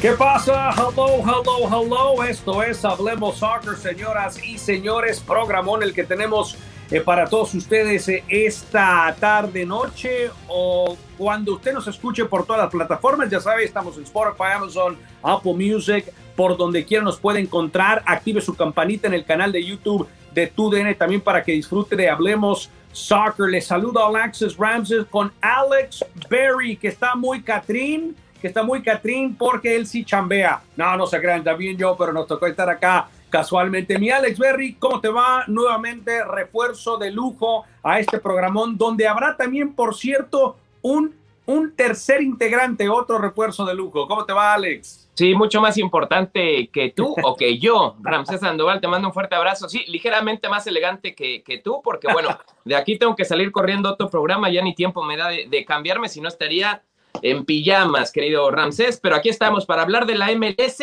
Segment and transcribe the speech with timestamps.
[0.00, 0.70] ¿Qué pasa?
[0.70, 2.24] Hello, hello, hello.
[2.24, 5.20] Esto es Hablemos Soccer, señoras y señores.
[5.20, 6.56] Programón el que tenemos
[6.90, 12.62] eh, para todos ustedes eh, esta tarde, noche o cuando usted nos escuche por todas
[12.62, 13.28] las plataformas.
[13.28, 18.02] Ya sabe, estamos en Spotify, Amazon, Apple Music, por donde quiera nos puede encontrar.
[18.06, 22.08] Active su campanita en el canal de YouTube de TUDN también para que disfrute de
[22.08, 23.50] Hablemos Soccer.
[23.50, 29.36] Les saluda Alexis Ramses con Alex Berry, que está muy Catrín que está muy Catrín
[29.36, 30.62] porque él sí chambea.
[30.76, 33.98] No, no se crean, también yo, pero nos tocó estar acá casualmente.
[33.98, 35.44] Mi Alex Berry, ¿cómo te va?
[35.46, 41.14] Nuevamente refuerzo de lujo a este programón, donde habrá también, por cierto, un,
[41.46, 44.06] un tercer integrante, otro refuerzo de lujo.
[44.06, 45.08] ¿Cómo te va, Alex?
[45.14, 47.96] Sí, mucho más importante que tú o que yo.
[48.00, 49.68] Ramsés Sandoval, te mando un fuerte abrazo.
[49.68, 53.88] Sí, ligeramente más elegante que, que tú, porque bueno, de aquí tengo que salir corriendo
[53.88, 56.82] a otro programa, ya ni tiempo me da de, de cambiarme, si no estaría
[57.22, 60.82] en pijamas, querido Ramsés, pero aquí estamos para hablar de la MLS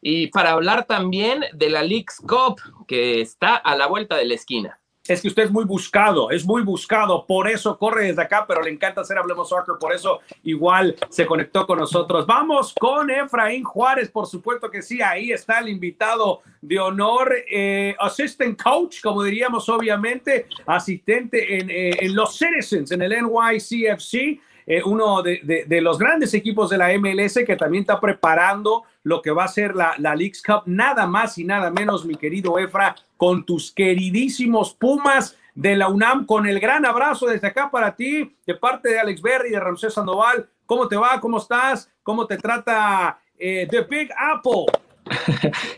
[0.00, 4.34] y para hablar también de la League's Cup, que está a la vuelta de la
[4.34, 4.78] esquina.
[5.08, 8.60] Es que usted es muy buscado, es muy buscado, por eso corre desde acá, pero
[8.60, 12.26] le encanta hacer Hablemos Soccer, por eso igual se conectó con nosotros.
[12.26, 17.96] Vamos con Efraín Juárez, por supuesto que sí, ahí está el invitado de honor, eh,
[17.98, 24.82] assistant coach, como diríamos obviamente, asistente en, eh, en los Citizens, en el NYCFC eh,
[24.84, 29.44] uno de, los grandes equipos de la MLS que también está preparando lo que va
[29.44, 33.72] a ser la, la Cup, nada más y nada menos, mi querido Efra, con tus
[33.72, 38.90] queridísimos Pumas de la UNAM, con el gran abrazo desde acá para ti, de parte
[38.90, 40.46] de Alex Berry, de Ramsés Sandoval.
[40.66, 41.18] ¿Cómo te va?
[41.18, 41.90] ¿Cómo estás?
[42.02, 44.66] ¿Cómo te trata eh, The Big Apple?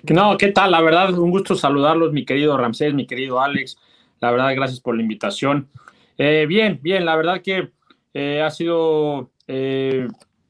[0.12, 0.72] no, ¿qué tal?
[0.72, 3.78] La verdad, un gusto saludarlos, mi querido Ramsés, mi querido Alex.
[4.19, 5.69] La verdad, gracias por la invitación.
[6.19, 7.71] Eh, bien, bien, la verdad que
[8.15, 10.09] eh, ha sido eh,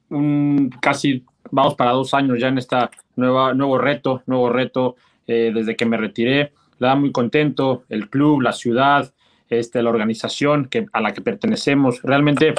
[0.08, 5.52] un casi, vamos para dos años ya en esta nueva, nuevo reto, nuevo reto eh,
[5.54, 6.52] desde que me retiré.
[6.78, 9.12] La da muy contento, el club, la ciudad,
[9.48, 12.02] este, la organización que, a la que pertenecemos.
[12.02, 12.54] Realmente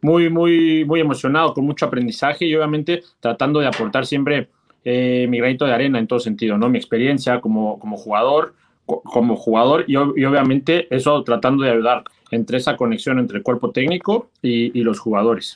[0.00, 4.48] muy, muy, muy emocionado, con mucho aprendizaje y obviamente tratando de aportar siempre
[4.84, 6.68] eh, mi granito de arena en todo sentido, ¿no?
[6.68, 8.54] Mi experiencia como, como jugador,
[8.86, 13.70] como jugador y, y, obviamente eso tratando de ayudar entre esa conexión entre el cuerpo
[13.70, 15.54] técnico y, y, los jugadores.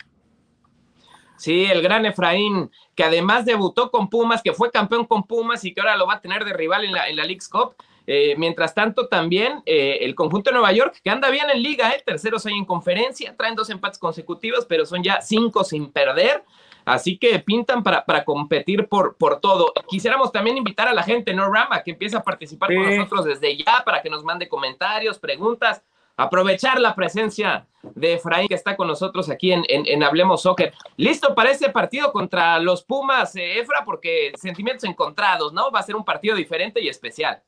[1.37, 5.72] Sí, el gran Efraín, que además debutó con Pumas, que fue campeón con Pumas y
[5.72, 7.75] que ahora lo va a tener de rival en la, en la League's Cup.
[8.06, 11.93] Eh, mientras tanto, también eh, el conjunto de Nueva York, que anda bien en liga,
[11.93, 16.44] eh, terceros ahí en conferencia, traen dos empates consecutivos, pero son ya cinco sin perder.
[16.84, 19.73] Así que pintan para, para competir por, por todo.
[19.88, 21.82] Quisiéramos también invitar a la gente, ¿no, Rama?
[21.82, 22.75] Que empiece a participar sí.
[22.75, 25.82] con nosotros desde ya para que nos mande comentarios, preguntas.
[26.17, 30.73] Aprovechar la presencia de Efraín que está con nosotros aquí en, Hablemos Soccer.
[30.97, 33.83] ¿Listo para ese partido contra los Pumas, eh, Efra?
[33.85, 35.71] Porque sentimientos encontrados, ¿no?
[35.71, 37.43] Va a ser un partido diferente y especial.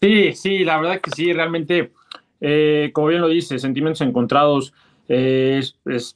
[0.00, 1.92] Sí, sí, la verdad que sí, realmente,
[2.40, 4.72] eh, como bien lo dice, sentimientos encontrados.
[5.08, 5.62] Eh,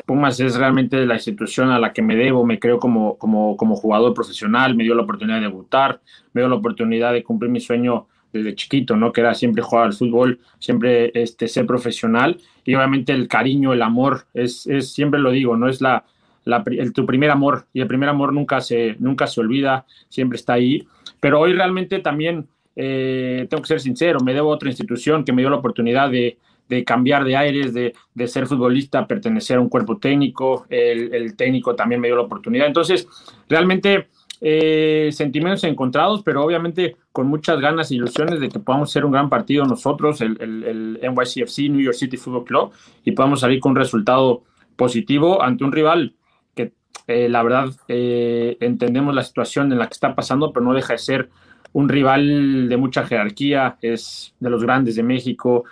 [0.05, 3.77] Pumas es realmente la institución a la que me debo, me creo como, como, como
[3.77, 6.01] jugador profesional, me dio la oportunidad de debutar,
[6.33, 9.12] me dio la oportunidad de cumplir mi sueño desde chiquito, ¿no?
[9.12, 12.38] Que era siempre jugar al fútbol, siempre este, ser profesional.
[12.65, 16.05] Y obviamente el cariño, el amor, es, es siempre lo digo, no es la,
[16.44, 17.67] la el, tu primer amor.
[17.73, 20.87] Y el primer amor nunca se, nunca se olvida, siempre está ahí,
[21.21, 22.47] pero hoy realmente también
[22.77, 26.11] eh, tengo que ser sincero, me debo a otra institución que me dio la oportunidad
[26.11, 26.38] de,
[26.69, 31.37] de cambiar de aires, de, de, ser futbolista, pertenecer a un cuerpo técnico, el, el
[31.37, 33.06] técnico también me dio la oportunidad, entonces
[33.49, 34.09] realmente
[34.43, 39.13] eh, sentimientos encontrados, pero obviamente con muchas ganas e ilusiones de que podamos ser un
[39.13, 42.71] gran partido nosotros, el, NYCFC, New York City Football Club,
[43.05, 44.45] y podamos salir con un resultado
[44.77, 46.15] positivo ante un rival
[46.55, 46.73] que
[47.07, 50.95] eh, la verdad eh, entendemos la situación en la que está pasando, pero no deja
[50.95, 51.29] de ser
[51.73, 55.65] un rival de mucha jerarquía, es de los grandes de México,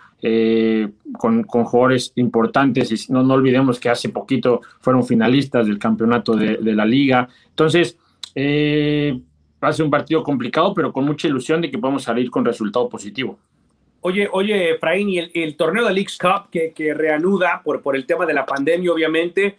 [1.17, 6.37] con, con, jugadores importantes, y no, no olvidemos que hace poquito fueron finalistas del campeonato
[6.37, 7.29] de, de la liga.
[7.50, 7.97] Entonces,
[8.40, 9.20] eh,
[9.62, 13.37] va un partido complicado, pero con mucha ilusión de que podamos salir con resultado positivo.
[14.00, 18.26] Oye, oye, Efraín, y el, torneo de Leagues Cup que, reanuda por, por el tema
[18.26, 19.56] de la pandemia, obviamente,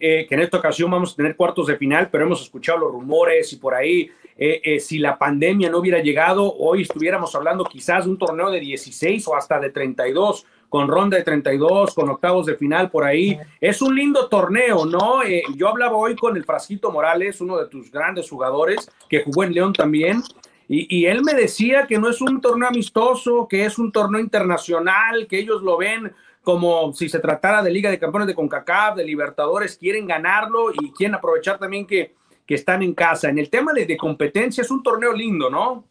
[0.00, 2.92] eh, que en esta ocasión vamos a tener cuartos de final, pero hemos escuchado los
[2.92, 7.64] rumores y por ahí, eh, eh, si la pandemia no hubiera llegado, hoy estuviéramos hablando
[7.64, 12.08] quizás de un torneo de 16 o hasta de 32 con ronda de 32, con
[12.08, 13.38] octavos de final por ahí.
[13.60, 15.22] Es un lindo torneo, ¿no?
[15.22, 19.44] Eh, yo hablaba hoy con el Frasquito Morales, uno de tus grandes jugadores, que jugó
[19.44, 20.22] en León también,
[20.66, 25.26] y, él me decía que no es un torneo amistoso, que es un torneo internacional,
[25.28, 26.10] que ellos lo ven
[26.42, 30.90] como si se tratara de Liga de Campeones de CONCACAF, de Libertadores, quieren ganarlo y
[30.92, 32.14] quieren aprovechar también que,
[32.46, 33.28] que están en casa.
[33.28, 35.84] En el tema de, de competencia es un torneo lindo, ¿no?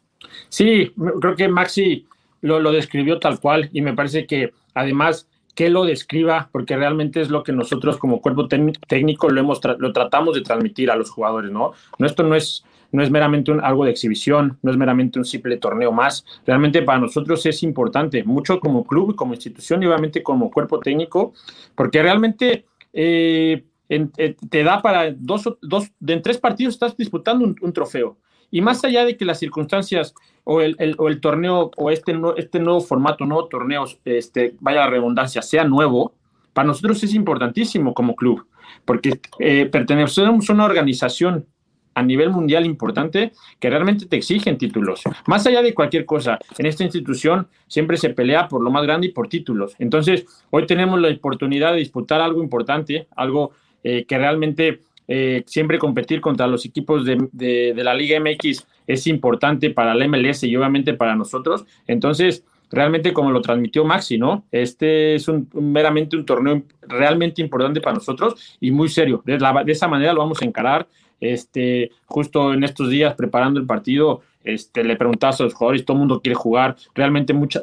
[0.49, 2.07] Sí, creo que Maxi
[2.41, 7.21] lo, lo describió tal cual y me parece que además que lo describa, porque realmente
[7.21, 11.09] es lo que nosotros como cuerpo técnico lo, hemos lo tratamos de transmitir a los
[11.09, 11.73] jugadores, ¿no?
[11.99, 15.25] no esto no es, no es meramente un, algo de exhibición, no es meramente un
[15.25, 20.23] simple torneo más, realmente para nosotros es importante, mucho como club, como institución y obviamente
[20.23, 21.33] como cuerpo técnico,
[21.75, 27.73] porque realmente eh, eh, te da para dos, dos, en tres partidos estás disputando un
[27.73, 28.17] trofeo.
[28.51, 30.13] Y más allá de que las circunstancias
[30.43, 34.89] o el, o el torneo o este, este nuevo formato, nuevo torneo, este, vaya la
[34.89, 36.13] redundancia, sea nuevo,
[36.53, 38.45] para nosotros es importantísimo como club,
[38.85, 41.45] porque eh, pertenecemos a una organización
[41.93, 45.01] a nivel mundial importante que realmente te exigen títulos.
[45.27, 49.07] Más allá de cualquier cosa, en esta institución siempre se pelea por lo más grande
[49.07, 49.75] y por títulos.
[49.77, 53.51] Entonces, hoy tenemos la oportunidad de disputar algo importante, algo
[53.83, 59.69] eh, que realmente eh, siempre competir contra los equipos de, la Liga MX es importante
[59.69, 61.65] para la MLS y obviamente para nosotros.
[61.87, 64.45] Entonces, realmente como lo transmitió Maxi, ¿no?
[64.51, 69.21] Este es un, meramente un torneo realmente importante para nosotros y muy serio.
[69.25, 70.87] De, de, esa manera lo vamos a encarar.
[71.19, 75.95] Este, justo en estos días preparando el partido, este, le preguntas a los jugadores, todo
[75.95, 76.75] el mundo quiere jugar.
[76.95, 77.61] Realmente, mucha,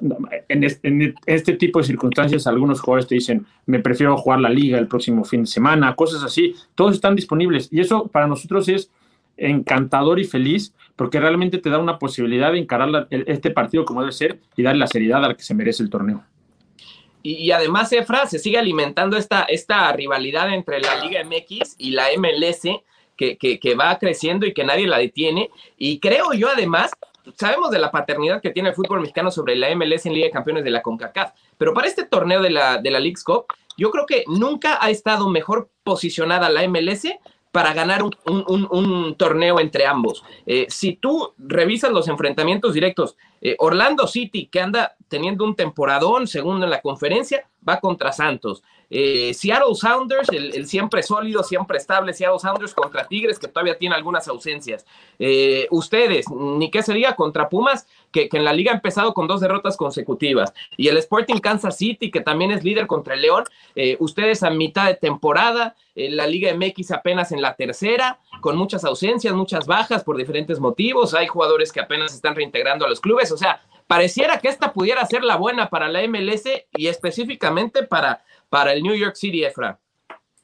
[0.49, 4.89] en, este, tipo de circunstancias, algunos jugadores te dicen, me prefiero jugar la liga el
[4.89, 6.55] próximo fin de semana, cosas así.
[6.75, 8.91] Todos están disponibles y eso para nosotros es
[9.37, 14.13] encantador y feliz porque realmente te da una posibilidad de encarar este partido como debe
[14.13, 16.25] ser y darle la seriedad al que se merece el torneo.
[17.23, 22.07] Y, además, Efra, se sigue alimentando esta, esta rivalidad entre la Liga MX y la
[22.17, 22.63] MLS
[23.19, 25.51] que, va creciendo y que nadie la detiene.
[25.77, 26.91] Y creo yo además,
[27.37, 30.33] sabemos de la paternidad que tiene el fútbol mexicano sobre la MLS en Liga de
[30.33, 33.47] Campeones de la CONCACAF, pero para este torneo de la, de la League's Cup,
[33.77, 37.07] yo creo que nunca ha estado mejor posicionada la MLS
[37.53, 40.23] para ganar un, torneo entre ambos.
[40.47, 46.27] Eh, si tú revisas los enfrentamientos directos, eh, Orlando City, que anda teniendo un temporadón,
[46.27, 48.63] segundo en la conferencia, va contra Santos.
[48.91, 53.95] Eh, Seattle Sounders, el, siempre sólido, siempre estable Seattle Sounders contra Tigres, que todavía tiene
[53.95, 54.87] algunas ausencias.
[55.19, 59.41] Eh, ustedes, ni qué sería contra Pumas, que, en la liga ha empezado con dos
[59.41, 60.53] derrotas consecutivas.
[60.77, 63.45] Y el Sporting Kansas City, que también es líder contra el León.
[63.75, 68.85] Eh, ustedes a mitad de temporada, la Liga MX apenas en la tercera, con muchas
[68.85, 71.13] ausencias, muchas bajas por diferentes motivos.
[71.13, 73.33] Hay jugadores que apenas están reintegrando a los clubes.
[73.33, 76.45] O sea, pareciera que esta pudiera ser la buena para la MLS
[76.77, 79.79] y específicamente para para el New York City, Efra?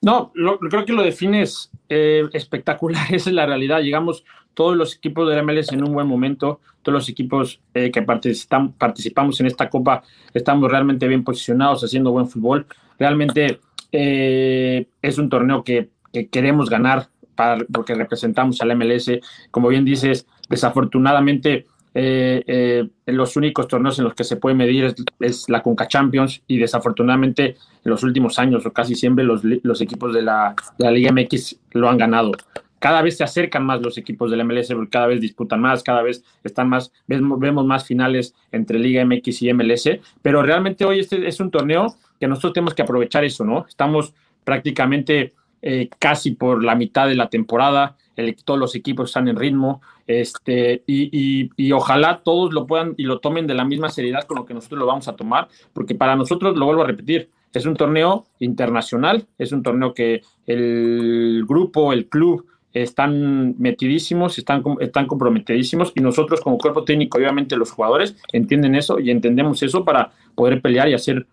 [0.04, 3.80] No, creo que lo defines eh, espectacular, esa es la realidad.
[3.80, 7.90] Llegamos todos los equipos de la MLS en un buen momento, todos los equipos eh,
[7.90, 12.66] que participamos en esta copa estamos realmente bien posicionados, haciendo buen fútbol.
[12.99, 15.90] Realmente eh, es un torneo que,
[16.30, 19.11] queremos ganar para, porque representamos al MLS.
[19.50, 25.48] Como bien dices, desafortunadamente eh, los únicos torneos en los que se puede medir es,
[25.48, 29.44] la Conca Champions y desafortunadamente en los últimos años o casi siempre los,
[29.80, 32.32] equipos de la, Liga MX lo han ganado
[32.80, 36.22] cada vez se acercan más los equipos del MLS, cada vez disputan más, cada vez
[36.42, 39.88] están más, vemos, más finales entre Liga MX y MLS,
[40.20, 43.64] pero realmente hoy este es un torneo que nosotros tenemos que aprovechar eso, ¿no?
[43.66, 44.12] Estamos
[44.44, 45.32] prácticamente
[45.62, 47.96] eh, casi por la mitad de la temporada,
[48.44, 53.21] todos los equipos están en ritmo, este, y, y, ojalá todos lo puedan y lo
[53.21, 56.16] tomen de la misma seriedad con lo que nosotros lo vamos a tomar, porque para
[56.16, 61.92] nosotros, lo vuelvo a repetir, es un torneo internacional, es un torneo que el grupo,
[61.92, 68.16] el club, están metidísimos, están, están comprometidísimos y nosotros como cuerpo técnico, obviamente los jugadores
[68.33, 71.26] entienden eso y entendemos eso para poder pelear y hacer.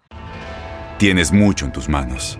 [1.00, 2.40] Tienes mucho en tus manos,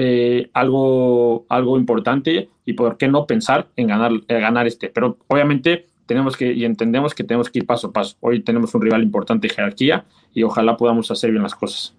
[0.00, 4.90] Eh, algo, algo importante y por qué no pensar en ganar, ganar este.
[4.90, 8.16] Pero obviamente tenemos que y entendemos que tenemos que ir paso a paso.
[8.20, 11.97] Hoy tenemos un rival importante de jerarquía y ojalá podamos hacer bien las cosas.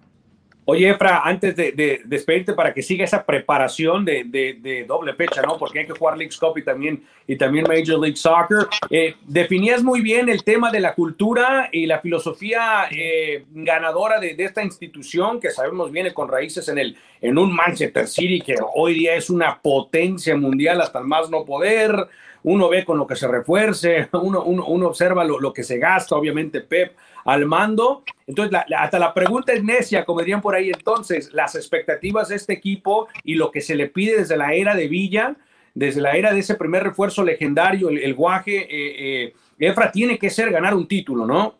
[0.71, 5.57] Oye, Efra, antes de, despedirte para que siga esa preparación de, doble fecha, ¿no?
[5.57, 8.67] Porque hay que jugar League Cup y también, y también Major League Soccer.
[8.91, 14.35] Eh, definías muy bien el tema de la cultura y la filosofía eh, ganadora de,
[14.37, 18.93] esta institución que sabemos viene con raíces en, el, en un Manchester City que hoy
[18.93, 21.95] día es una potencia mundial hasta el más no poder.
[22.43, 26.15] Uno ve con lo que se refuerce, uno, uno, observa lo, lo que se gasta,
[26.15, 26.93] obviamente Pep
[27.33, 28.03] al mando.
[28.27, 32.53] Entonces, hasta la pregunta es necia, como dirían por ahí entonces, las expectativas de este
[32.53, 35.35] equipo y lo que se le pide desde la era de Villa,
[35.73, 40.29] desde la era de ese primer refuerzo legendario, el, guaje, eh, eh, Efra, tiene que
[40.29, 41.55] ser ganar un título, ¿no?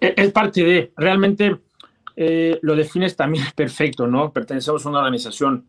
[0.00, 1.56] Es parte de, realmente
[2.16, 4.32] eh, lo defines también perfecto, ¿no?
[4.32, 5.66] Pertenecemos a una organización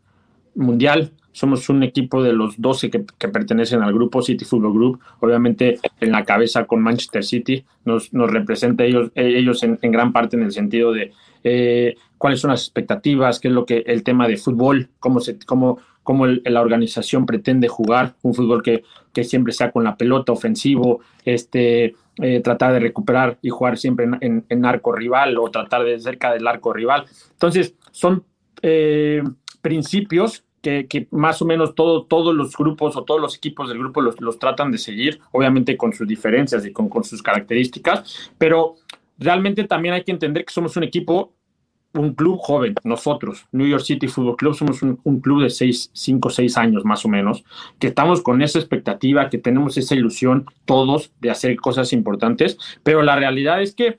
[0.58, 5.78] mundial, somos un equipo de los 12 que, pertenecen al grupo City Football Group, obviamente
[6.00, 10.42] en la cabeza con Manchester City, nos, nos representa ellos, ellos en, gran parte en
[10.42, 11.12] el sentido de
[11.44, 15.38] eh, cuáles son las expectativas, qué es lo que el tema de fútbol, cómo, se,
[15.46, 20.32] cómo, cómo la organización pretende jugar, un fútbol que, que siempre sea con la pelota
[20.32, 25.84] ofensivo, este, eh, tratar de recuperar y jugar siempre en, en, arco rival o tratar
[25.84, 27.04] de cerca del arco rival.
[27.30, 28.24] Entonces, son
[28.60, 29.22] eh,
[29.62, 34.00] principios que, más o menos todo, todos los grupos o todos los equipos del grupo
[34.00, 38.76] los, tratan de seguir, obviamente con sus diferencias y con, con, sus características, pero
[39.18, 41.32] realmente también hay que entender que somos un equipo,
[41.94, 46.28] un club joven, nosotros, New York City Football Club, somos un, un club de 5
[46.28, 47.44] o 6 años más o menos,
[47.78, 53.02] que estamos con esa expectativa, que tenemos esa ilusión todos de hacer cosas importantes, pero
[53.02, 53.98] la realidad es que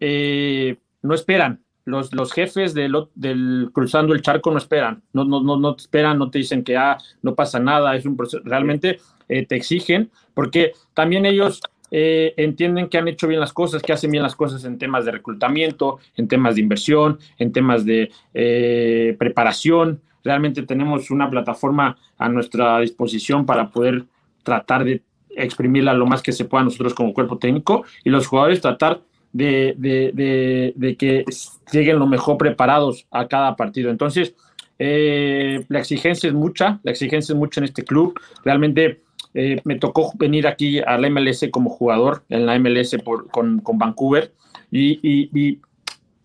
[0.00, 5.42] eh, no esperan, los, los jefes del, del, cruzando el charco no esperan, no, no,
[5.42, 8.42] no, no te esperan, no te dicen que ah, no pasa nada, es un proceso,
[8.44, 8.98] realmente
[9.28, 11.60] eh, te exigen, porque también ellos
[11.90, 15.04] eh, entienden que han hecho bien las cosas, que hacen bien las cosas en temas
[15.04, 20.00] de reclutamiento, en temas de inversión, en temas de eh, preparación.
[20.24, 24.04] Realmente tenemos una plataforma a nuestra disposición para poder
[24.42, 25.02] tratar de
[25.36, 29.74] exprimirla lo más que se pueda nosotros como cuerpo técnico y los jugadores tratar de,
[29.78, 31.24] de, de, que
[31.72, 33.90] lleguen lo mejor preparados a cada partido.
[33.90, 34.34] Entonces,
[34.78, 38.18] eh, la exigencia es mucha, la exigencia es mucha en este club.
[38.44, 39.02] Realmente
[39.34, 43.60] eh, me tocó venir aquí a la MLS como jugador, en la MLS por, con,
[43.60, 44.32] con, Vancouver,
[44.70, 45.60] y, y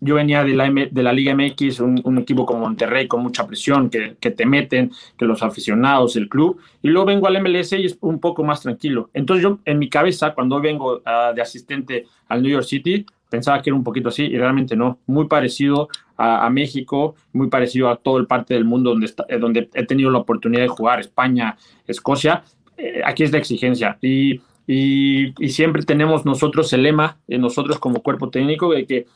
[0.00, 3.90] yo venía de la, de la Liga MX, un, equipo como Monterrey con mucha presión,
[3.90, 7.98] que, te meten, que los aficionados, el club, y luego vengo al MLS y es
[8.00, 9.10] un poco más tranquilo.
[9.12, 13.60] Entonces yo en mi cabeza, cuando vengo ah, de asistente al New York City, pensaba
[13.60, 17.96] que era un poquito así y realmente no, muy parecido a, México, muy parecido a
[17.96, 21.56] todo el parte del mundo donde, eh, donde he tenido la oportunidad de jugar, España,
[21.86, 22.42] Escocia,
[22.76, 23.98] eh, aquí es la exigencia.
[24.02, 29.06] Y, y, siempre tenemos nosotros el lema, eh, nosotros como cuerpo técnico, de que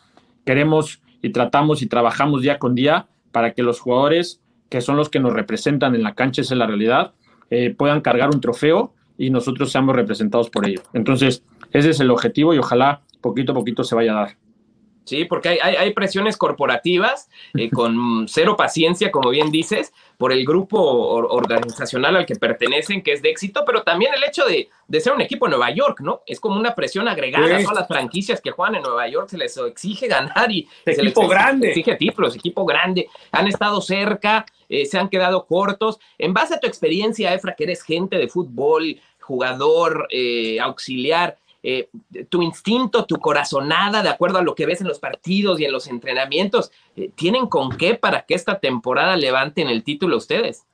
[0.44, 5.08] queremos y tratamos y trabajamos día con día para que los jugadores, que son los
[5.08, 7.14] que nos representan en la cancha, esa es la realidad,
[7.50, 10.82] eh, puedan cargar un trofeo y nosotros seamos representados por ello.
[10.92, 14.36] Entonces, ese es el objetivo y ojalá poquito a poquito se vaya a dar.
[15.04, 20.32] Sí, porque hay, hay, hay presiones corporativas eh, con cero paciencia, como bien dices, por
[20.32, 24.44] el grupo or organizacional al que pertenecen, que es de éxito, pero también el hecho
[24.44, 26.22] de, de ser un equipo en Nueva York, ¿no?
[26.26, 27.54] Es como una presión agregada sí.
[27.54, 31.22] a todas las franquicias que juegan en Nueva York, se les exige ganar y equipo
[31.22, 31.68] les grande.
[31.70, 35.98] exige títulos, equipo grande, han estado cerca, eh, se han quedado cortos.
[36.18, 41.88] En base a tu experiencia, Efra, que eres gente de fútbol, jugador, eh, auxiliar, eh,
[42.28, 45.72] tu instinto, tu corazonada, de acuerdo a lo que ves en los partidos y en
[45.72, 50.66] los entrenamientos, eh, ¿tienen con qué para que esta temporada levanten el título ustedes?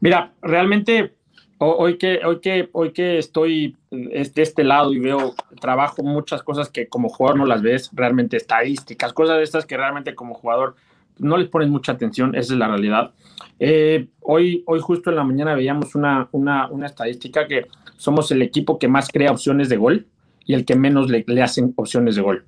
[0.00, 1.14] Mira, realmente
[1.58, 6.68] hoy que, hoy que, hoy que estoy de este lado y veo, trabajo muchas cosas
[6.68, 10.74] que como jugador no las ves, realmente estadísticas, cosas de estas que realmente como jugador
[11.18, 13.12] no les pones mucha atención, esa es la realidad.
[13.60, 18.42] Eh, hoy, hoy justo en la mañana veíamos una, una, una, estadística que somos el
[18.42, 20.06] equipo que más crea opciones de gol
[20.44, 22.44] y el que menos le, le, hacen opciones de gol.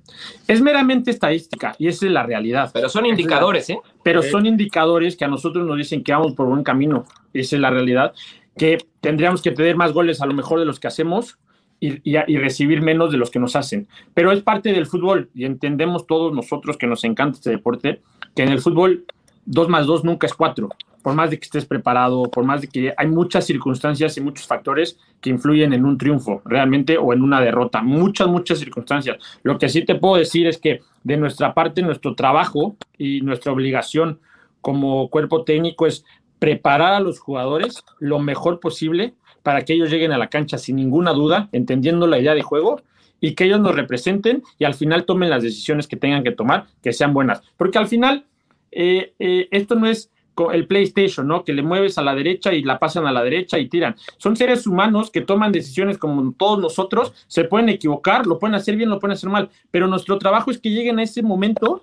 [0.47, 2.71] Es meramente estadística y esa es la realidad.
[2.73, 3.79] Pero son indicadores, ¿eh?
[4.03, 7.05] Pero son indicadores que a nosotros nos dicen que vamos por buen camino.
[7.33, 8.13] Esa es la realidad.
[8.57, 11.37] Que tendríamos que pedir más goles a lo mejor de los que hacemos
[11.79, 13.87] y, y, y, recibir menos de los que nos hacen.
[14.13, 18.01] Pero es parte del fútbol y entendemos todos nosotros que nos encanta este deporte,
[18.35, 19.05] que en el fútbol
[19.45, 20.69] 2 más 2 nunca es 4.
[21.05, 24.47] Por más de que estés preparado, por más de que hay muchas circunstancias y muchos
[24.47, 27.83] factores que influyen en un triunfo realmente o en una derrota.
[27.83, 29.17] Muchas, muchas circunstancias.
[29.43, 33.51] Lo que sí te puedo decir es que de nuestra parte, nuestro trabajo y nuestra
[33.51, 34.19] obligación
[34.61, 36.03] como cuerpo técnico es
[36.39, 40.75] preparar a los jugadores lo mejor posible para que ellos lleguen a la cancha sin
[40.75, 42.81] ninguna duda, entendiendo la idea de juego
[43.21, 46.65] y que ellos nos representen y al final tomen las decisiones que tengan que tomar,
[46.81, 47.43] que sean buenas.
[47.57, 48.25] Porque al final,
[48.71, 50.09] eh, eh, esto no es
[50.51, 51.43] el PlayStation, ¿no?
[51.43, 53.95] Que le mueves a la derecha y la pasan a la derecha y tiran.
[54.17, 58.75] Son seres humanos que toman decisiones como todos nosotros, se pueden equivocar, lo pueden hacer
[58.75, 61.81] bien, lo pueden hacer mal, pero nuestro trabajo es que lleguen a ese momento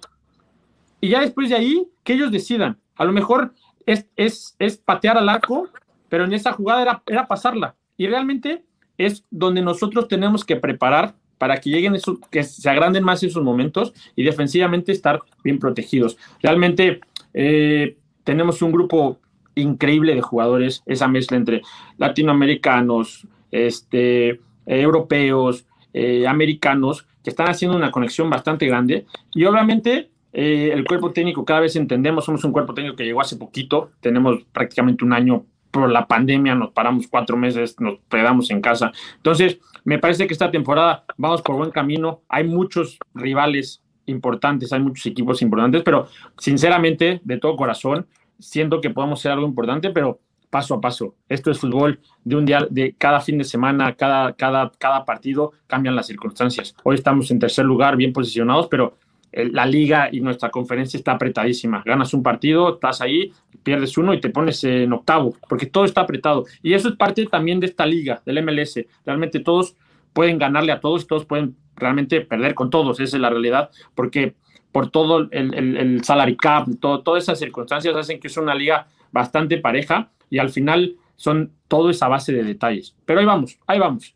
[1.01, 2.79] y ya después de ahí, que ellos decidan.
[2.97, 3.55] A lo mejor
[3.87, 5.69] es, es, es patear al arco,
[6.09, 7.75] pero en esa jugada era, era pasarla.
[7.97, 8.65] Y realmente
[8.99, 13.43] es donde nosotros tenemos que preparar para que lleguen esos, que se agranden más esos
[13.43, 16.17] momentos y defensivamente estar bien protegidos.
[16.41, 17.01] Realmente
[17.35, 19.19] eh, tenemos un grupo
[19.55, 21.63] increíble de jugadores, esa mezcla entre
[21.99, 29.07] latinoamericanos, este, europeos, eh, americanos, que están haciendo una conexión bastante grande.
[29.35, 33.21] Y obviamente eh, el cuerpo técnico cada vez entendemos, somos un cuerpo técnico que llegó
[33.21, 38.51] hace poquito, tenemos prácticamente un año por la pandemia, nos paramos cuatro meses, nos quedamos
[38.51, 38.93] en casa.
[39.17, 42.21] Entonces, me parece que esta temporada vamos por buen camino.
[42.29, 48.07] Hay muchos rivales importantes, hay muchos equipos importantes, pero sinceramente, de todo corazón,
[48.39, 51.15] siento que podemos hacer algo importante, pero paso a paso.
[51.29, 55.53] Esto es fútbol de un día, de cada fin de semana, cada, cada, cada partido
[55.67, 56.75] cambian las circunstancias.
[56.85, 58.99] Hoy estamos en tercer lugar, bien posicionados, pero
[59.33, 61.83] la liga y nuestra conferencia está apretadísima.
[61.85, 66.03] Ganas un partido, estás ahí, pierdes uno y te pones en octavo, porque todo está
[66.03, 66.45] apretado.
[66.63, 68.85] Y eso es parte también de esta liga, del MLS.
[69.07, 69.75] Realmente todos
[70.13, 74.35] pueden ganarle a todos, todos pueden realmente perder con todos, esa es la realidad, porque
[74.71, 78.55] por todo el, el, el salary cap, todo, todas esas circunstancias hacen que es una
[78.55, 82.97] liga bastante pareja y al final son todo esa base de detalles.
[83.05, 84.15] Pero ahí vamos, ahí vamos.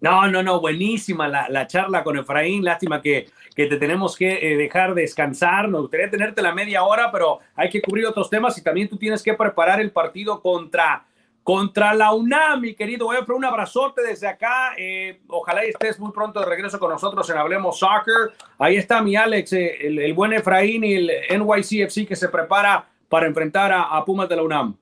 [0.00, 2.64] No, no, no, buenísima la, la charla con Efraín.
[2.64, 5.68] Lástima que, que te tenemos que eh, dejar descansar.
[5.68, 8.96] Nos gustaría tenerte la media hora, pero hay que cubrir otros temas y también tú
[8.96, 11.04] tienes que preparar el partido contra,
[11.48, 13.34] contra la UNAM, mi querido Efra.
[13.34, 14.74] Un abrazote desde acá.
[14.76, 18.34] Eh, ojalá estés muy pronto de regreso con nosotros en Hablemos Soccer.
[18.58, 23.26] Ahí está mi Alex, eh, el, buen Efraín y el NYCFC que se prepara para
[23.26, 24.76] enfrentar a, Pumas de la UNAM.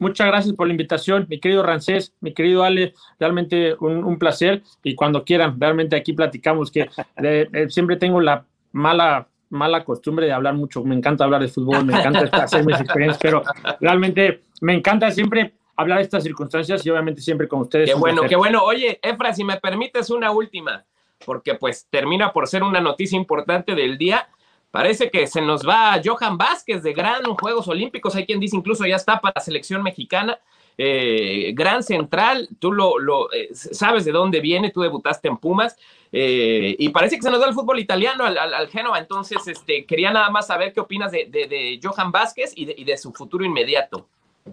[0.00, 4.96] Muchas gracias por la invitación, mi querido Rancés, mi querido Ale, realmente un, placer y
[4.96, 10.32] cuando quieran, realmente aquí platicamos que de, de, siempre tengo la mala mala costumbre de
[10.32, 13.42] hablar mucho, me encanta hablar de fútbol, me encanta hacer mis experiencias, pero
[13.80, 17.90] realmente me encanta siempre hablar de estas circunstancias y obviamente siempre con ustedes.
[17.90, 18.62] Qué bueno, qué bueno.
[18.62, 20.84] Oye, Efra, si me permites una última,
[21.24, 24.28] porque pues termina por ser una noticia importante del día.
[24.70, 28.16] Parece que se nos va Johan Vázquez de Gran Juegos Olímpicos.
[28.16, 30.38] Hay quien dice incluso ya está para la selección mexicana.
[30.76, 35.76] Eh, gran central, tú lo, eh, sabes de dónde viene, tú debutaste en Pumas
[36.10, 38.98] eh, y parece que se nos da el fútbol italiano al, al, Génova.
[38.98, 42.96] Entonces, este, quería nada más saber qué opinas de, de, de Johan Vázquez y de,
[42.96, 44.08] su futuro inmediato.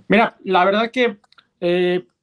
[0.08, 1.18] Mira, la verdad que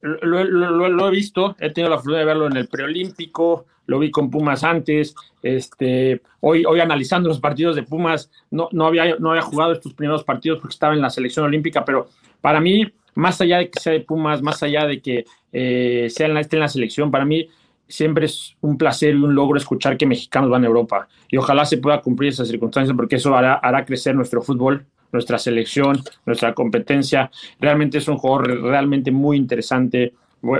[0.01, 3.99] lo, lo, lo, he visto, he tenido la fortuna de verlo en el preolímpico, lo
[3.99, 9.15] vi con Pumas antes, este, hoy, hoy analizando los partidos de Pumas, no, no, había,
[9.17, 12.07] no había jugado estos primeros partidos porque estaba en la selección olímpica, pero
[12.39, 16.27] para mí, más allá de que sea de Pumas, más allá de que eh, sea
[16.27, 17.47] en la, esté en la selección, para mí
[17.87, 21.07] siempre es un placer y un logro escuchar que mexicanos van a Europa.
[21.29, 26.01] Y ojalá se pueda cumplir esa circunstancia porque eso hará, crecer nuestro fútbol, nuestra selección,
[26.25, 27.29] nuestra competencia.
[27.59, 30.13] Realmente es un jugador realmente muy interesante,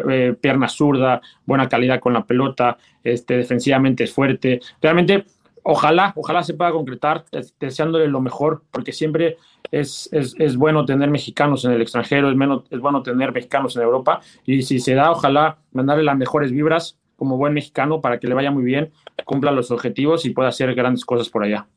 [0.10, 4.60] eh, pierna zurda, buena calidad con la pelota, este, defensivamente es fuerte.
[4.82, 5.26] Realmente,
[5.70, 7.26] ojalá, ojalá se pueda concretar,
[7.60, 9.38] deseándole lo mejor, porque siempre
[9.72, 13.76] es, es, es, bueno tener mexicanos en el extranjero, es, menos, es bueno tener mexicanos
[13.76, 18.20] en Europa, y si se da, ojalá mandarle las mejores vibras como buen mexicano para
[18.20, 18.92] que le vaya muy bien,
[19.26, 21.68] cumpla los objetivos y pueda hacer grandes cosas por allá.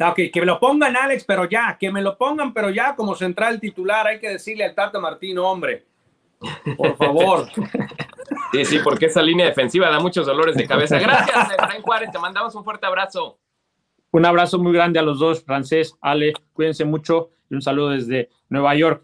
[0.00, 3.14] Ok, que me lo pongan, Alex, pero ya, que me lo pongan, pero ya como
[3.14, 5.84] central titular, hay que decirle al Tata Martino, hombre,
[6.76, 7.48] por favor.
[8.52, 10.98] Sí, sí, porque esa línea defensiva da muchos dolores de cabeza.
[10.98, 13.38] Gracias, Efraín Juárez, te mandamos un fuerte abrazo.
[14.10, 18.30] Un abrazo muy grande a los dos, Francés, Ale, cuídense mucho y un saludo desde
[18.48, 19.02] Nueva York.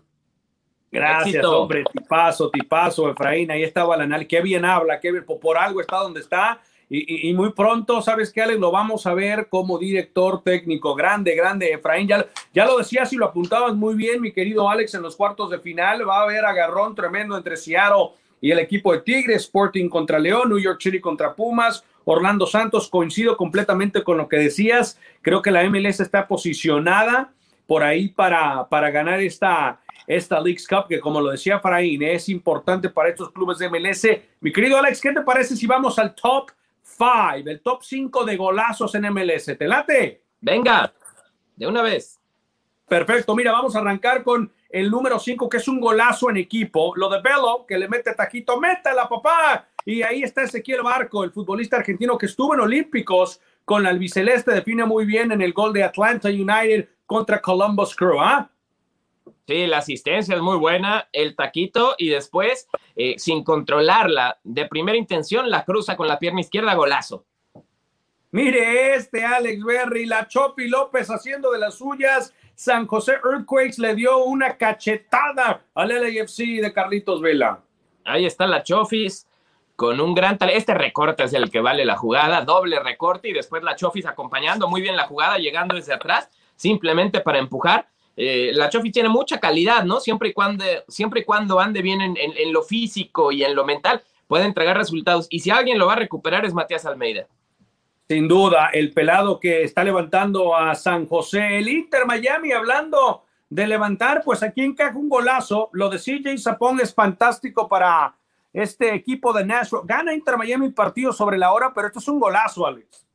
[0.90, 1.60] Gracias, Éxito.
[1.62, 5.80] hombre, tipazo, tipazo, Efraín, ahí estaba la anal, qué bien habla, qué bien, por algo
[5.80, 6.60] está donde está.
[6.88, 8.60] Y, y, y, muy pronto, ¿sabes qué, Alex?
[8.60, 10.94] Lo vamos a ver como director técnico.
[10.94, 12.06] Grande, grande, Efraín.
[12.06, 15.48] Ya, ya lo decías y lo apuntabas muy bien, mi querido Alex, en los cuartos
[15.48, 16.06] de final.
[16.06, 18.10] Va a haber agarrón tremendo entre Seattle
[18.42, 22.88] y el equipo de Tigres, Sporting contra León, New York City contra Pumas, Orlando Santos.
[22.88, 24.98] Coincido completamente con lo que decías.
[25.22, 27.32] Creo que la MLS está posicionada
[27.68, 32.28] por ahí para, para ganar esta, esta Leagues Cup, que como lo decía Efraín, es
[32.28, 34.08] importante para estos clubes de MLS.
[34.40, 36.50] Mi querido Alex, ¿qué te parece si vamos al top
[36.82, 39.56] 5, el top 5 de golazos en MLS?
[39.56, 40.20] ¿Te late?
[40.40, 40.92] Venga,
[41.54, 42.18] de una vez.
[42.88, 46.94] Perfecto, mira, vamos a arrancar con el número 5, que es un golazo en equipo.
[46.96, 49.68] Lo de Velo, que le mete taquito, métela, papá.
[49.84, 54.52] Y ahí está Ezequiel Barco, el futbolista argentino que estuvo en Olímpicos con la albiceleste,
[54.52, 58.50] define muy bien en el gol de Atlanta United contra Columbus Crew, ¿ah?
[59.46, 64.96] Sí, la asistencia es muy buena, el taquito y después, eh, sin controlarla, de primera
[64.96, 67.24] intención, la cruza con la pierna izquierda, golazo.
[68.30, 72.32] Mire este Alex Berry, la Chopi López haciendo de las suyas.
[72.54, 77.60] San José Earthquakes le dio una cachetada al LAFC de Carlitos Vela.
[78.04, 79.26] Ahí está la Chofis
[79.76, 80.58] con un gran talento.
[80.58, 84.68] Este recorte es el que vale la jugada, doble recorte y después la Chofis acompañando
[84.68, 87.88] muy bien la jugada, llegando desde atrás, simplemente para empujar.
[88.16, 89.98] Eh, la Chofis tiene mucha calidad, ¿no?
[90.00, 93.54] Siempre y cuando, siempre y cuando ande bien en, en, en lo físico y en
[93.54, 95.26] lo mental, puede entregar resultados.
[95.30, 97.26] Y si alguien lo va a recuperar es Matías Almeida.
[98.12, 103.66] Sin duda, el pelado que está levantando a San José, el Inter Miami, hablando de
[103.66, 105.70] levantar, pues aquí encaja un golazo.
[105.72, 108.14] Lo de CJ Sapón es fantástico para
[108.52, 109.84] este equipo de Nashville.
[109.86, 113.06] Gana Inter Miami partido sobre la hora, pero esto es un golazo, Alex.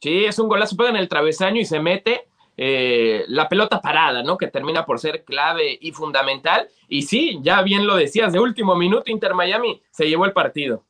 [0.00, 4.22] Sí, es un golazo, pega en el travesaño y se mete eh, la pelota parada,
[4.22, 4.38] ¿no?
[4.38, 6.68] Que termina por ser clave y fundamental.
[6.86, 10.84] Y sí, ya bien lo decías, de último minuto Inter Miami se llevó el partido.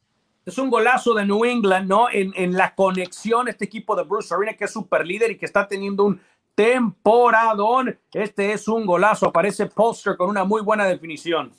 [0.46, 2.10] Es un golazo de New England, ¿no?
[2.10, 5.46] En, en la conexión, este equipo de Bruce Arena, que es super líder y que
[5.46, 6.20] está teniendo un
[6.54, 7.98] temporadón.
[8.12, 9.26] Este es un golazo.
[9.26, 11.52] Aparece Poster con una muy buena definición.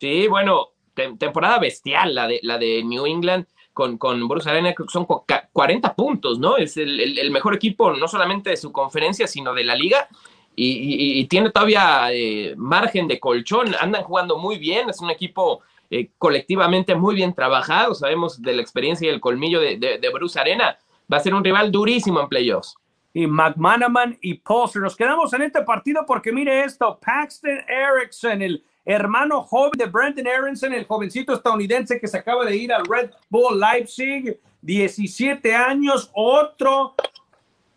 [0.00, 4.74] Sí, bueno, te temporada bestial la de, la de New England con, con Bruce Arena,
[4.74, 5.06] creo que son
[5.52, 6.56] 40 puntos, ¿no?
[6.56, 10.08] Es el, el, mejor equipo no solamente de su conferencia, sino de la liga.
[10.56, 13.74] Y, y, y tiene todavía eh, margen de colchón.
[13.80, 14.90] Andan jugando muy bien.
[14.90, 15.60] Es un equipo
[15.90, 17.94] eh, colectivamente muy bien trabajado.
[17.94, 20.78] Sabemos de la experiencia y el colmillo de, de, Bruce Arena.
[21.12, 22.76] Va a ser un rival durísimo en playoffs
[23.12, 24.82] y McManaman y Poster.
[24.82, 30.28] Nos quedamos en este partido porque mire esto, Paxton Erickson, el hermano joven de Brandon
[30.28, 36.10] Aronson, el jovencito estadounidense que se acaba de ir al Red Bull Leipzig, 17 años,
[36.14, 36.94] otro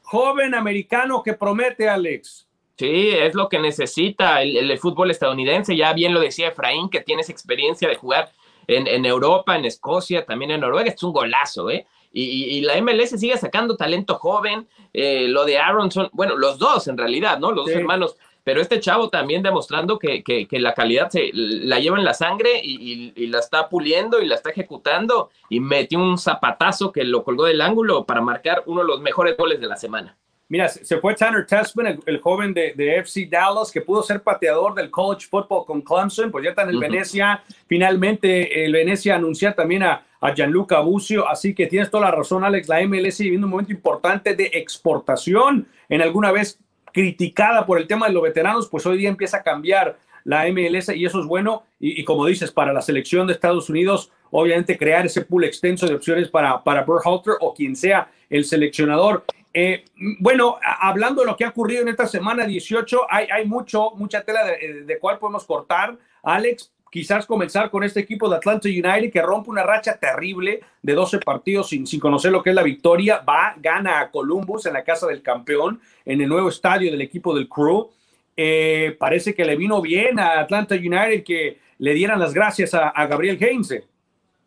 [0.04, 2.48] joven americano que promete, Alex.
[2.78, 5.76] Sí, es lo que necesita el, el, fútbol estadounidense.
[5.76, 8.32] Ya bien lo decía Efraín, que tienes experiencia de jugar
[8.68, 10.90] en, en Europa, en Escocia, también en Noruega.
[10.90, 11.86] Es un golazo, ¿eh?
[12.16, 16.88] Y, y, la MLS sigue sacando talento joven, eh, lo de Aronson, bueno, los dos
[16.88, 17.52] en realidad, ¿no?
[17.52, 17.72] Los sí.
[17.72, 21.98] dos hermanos, pero este chavo también demostrando que, que, que, la calidad se la lleva
[21.98, 26.20] en la sangre y, y, la está puliendo y la está ejecutando y metió un
[26.20, 29.78] zapatazo que lo colgó del ángulo para marcar uno de los mejores goles de la
[29.78, 30.16] semana.
[30.54, 34.22] Mira, se fue Tanner Tessman, el, el, joven de, de, FC Dallas, que pudo ser
[34.22, 36.92] pateador del college football con Clemson, pues ya está en el uh -huh.
[36.92, 37.44] Venecia.
[37.66, 42.44] Finalmente, el Venecia anuncia también a, a Gianluca Bucio, así que tienes toda la razón,
[42.44, 42.68] Alex.
[42.68, 46.60] La MLS viviendo un momento importante de exportación, en alguna vez
[46.92, 50.90] criticada por el tema de los veteranos, pues hoy día empieza a cambiar la MLS
[50.90, 51.64] y eso es bueno.
[51.80, 55.88] Y, y como dices, para la selección de Estados Unidos, obviamente crear ese pool extenso
[55.88, 59.24] de opciones para, para Berhalter o quien sea el seleccionador.
[59.54, 59.86] Eh,
[60.20, 64.44] bueno, hablando de lo que ha ocurrido en esta semana 18, hay, mucho, mucha tela
[64.46, 66.72] de, de cuál podemos cortar, Alex.
[66.90, 71.20] quizás comenzar con este equipo de Atlanta United que rompe una racha terrible de 12
[71.20, 73.20] partidos sin, sin conocer lo que es la victoria.
[73.20, 77.36] Va, gana a Columbus en la casa del campeón, en el nuevo estadio del equipo
[77.36, 77.90] del Crew.
[78.36, 82.90] Eh, parece que le vino bien a Atlanta United que le dieran las gracias a,
[82.90, 83.86] a Gabriel Heinze.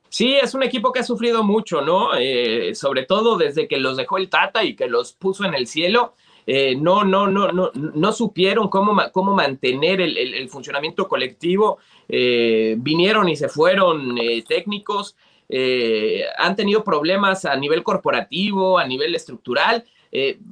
[0.08, 2.10] Sí, es un equipo que ha sufrido mucho, ¿no?
[2.16, 5.66] Eh, sobre todo desde que los dejó el Tata y que los puso en el
[5.66, 6.14] cielo.
[6.46, 11.78] Eh, no, no, no, no, no supieron cómo, cómo mantener el, funcionamiento colectivo.
[12.08, 14.16] Eh, vinieron y se fueron
[14.48, 15.16] técnicos.
[16.38, 19.84] han tenido problemas a nivel corporativo, a nivel estructural.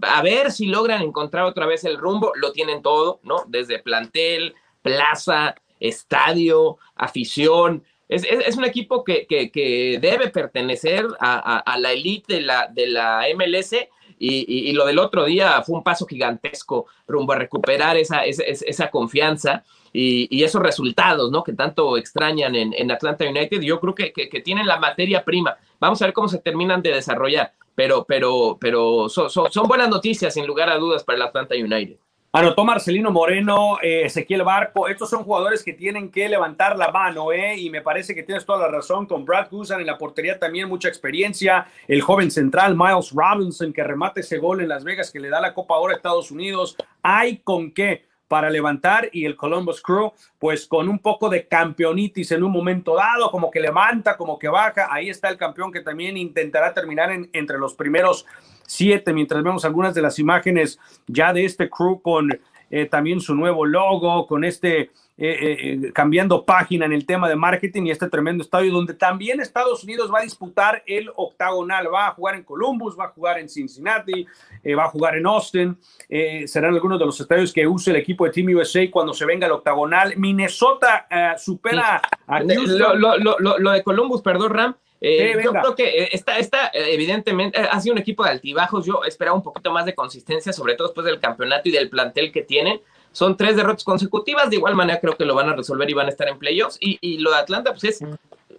[0.02, 2.32] a ver si logran encontrar otra vez el rumbo.
[2.34, 3.44] Lo tienen todo, ¿no?
[3.46, 7.84] Desde plantel, plaza, estadio, afición.
[8.08, 13.74] Es, un equipo que, debe pertenecer a, la elite de la, de la MLS
[14.18, 19.64] y, lo del otro día fue un paso gigantesco rumbo a recuperar esa, esa, confianza
[19.92, 21.42] y, esos resultados ¿no?
[21.42, 23.60] que tanto extrañan en, Atlanta United.
[23.60, 25.56] Yo creo que, tienen la materia prima.
[25.80, 30.34] Vamos a ver cómo se terminan de desarrollar, pero, pero, pero son, son buenas noticias
[30.34, 31.96] sin lugar a dudas para el Atlanta United.
[32.36, 34.88] Anotó Marcelino Moreno, eh, Ezequiel Barco.
[34.88, 37.56] Estos son jugadores que tienen que levantar la mano, ¿eh?
[37.56, 39.06] Y me parece que tienes toda la razón.
[39.06, 41.68] Con Brad Guzan en la portería también mucha experiencia.
[41.86, 45.40] El joven central Miles Robinson que remate ese gol en Las Vegas que le da
[45.40, 46.76] la Copa ahora a Estados Unidos.
[47.04, 52.32] Hay con qué para levantar y el Columbus Crew, pues con un poco de campeonitis
[52.32, 54.88] en un momento dado, como que levanta, como que baja.
[54.90, 58.26] Ahí está el campeón que también intentará terminar en, entre los primeros
[58.66, 62.30] siete, mientras vemos algunas de las imágenes ya de este crew con
[62.70, 67.36] eh, también su nuevo logo, con este eh, eh, cambiando página en el tema de
[67.36, 72.08] marketing y este tremendo estadio donde también Estados Unidos va a disputar el octagonal, va
[72.08, 74.26] a jugar en Columbus, va a jugar en Cincinnati,
[74.64, 77.96] eh, va a jugar en Austin, eh, serán algunos de los estadios que use el
[77.98, 80.14] equipo de Team USA cuando se venga el octagonal.
[80.16, 81.06] Minnesota
[81.38, 82.18] supera sí.
[82.26, 86.70] a Lo, lo, lo, lo, de Columbus, perdón Ram, eh, yo creo que está, está
[86.72, 88.84] evidentemente, ha sido un equipo de altibajos.
[88.84, 92.32] Yo esperaba un poquito más de consistencia, sobre todo después del campeonato y del plantel
[92.32, 92.80] que tienen.
[93.14, 94.50] Son tres derrotas consecutivas.
[94.50, 96.76] De igual manera, creo que lo van a resolver y van a estar en playoffs.
[96.80, 98.04] Y, y lo de Atlanta, pues es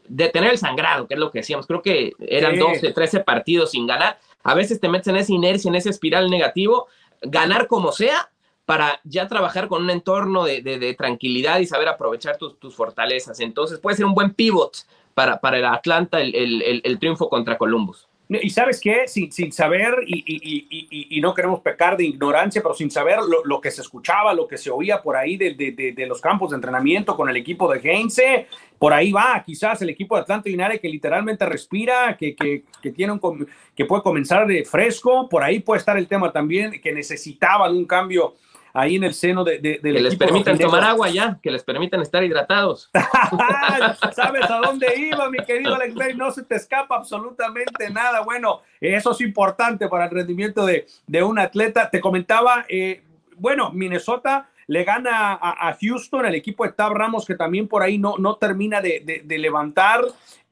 [0.08, 1.68] detener el sangrado, que es lo que decíamos.
[1.68, 2.60] Creo que eran sí.
[2.60, 4.18] 12, 13 partidos sin ganar.
[4.44, 6.88] A veces te metes en esa inercia, en esa espiral negativo.
[7.22, 8.30] Ganar como sea,
[8.66, 12.74] para ya trabajar con un entorno de, de, de tranquilidad y saber aprovechar tus, tus,
[12.74, 13.40] fortalezas.
[13.42, 14.78] Entonces puede ser un buen pivot
[15.14, 18.08] para, para el Atlanta el, el, el, el triunfo contra Columbus.
[18.28, 22.60] Y sabes qué, sin, sin saber, y, y, y, y, no queremos pecar de ignorancia,
[22.60, 25.54] pero sin saber lo, lo que se escuchaba, lo que se oía por ahí de,
[25.54, 28.48] de, de, los campos de entrenamiento con el equipo de Heinze,
[28.80, 32.92] por ahí va quizás el equipo de Atlanta United que literalmente respira, que, que, que,
[32.92, 36.94] tiene un, que puede comenzar de fresco, por ahí puede estar el tema también, que
[36.94, 38.34] necesitaban un cambio
[38.76, 41.64] ahí en el seno de, de, del que les permitan tomar agua ya, que les
[41.64, 42.92] permitan estar hidratados.
[44.14, 46.14] ¿Sabes a dónde iba, mi querido Alex Bay?
[46.14, 48.22] No se te escapa absolutamente nada.
[48.22, 51.90] Bueno, eso es importante para el rendimiento de, de un atleta.
[51.90, 53.02] Te comentaba, eh,
[53.38, 57.82] bueno, Minnesota le gana a, a, Houston, el equipo de Tab Ramos, que también por
[57.82, 60.02] ahí no, no termina de, de, de levantar.